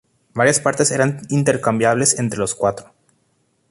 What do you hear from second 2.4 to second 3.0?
cuatro.